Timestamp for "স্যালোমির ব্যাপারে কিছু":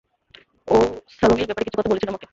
1.15-1.77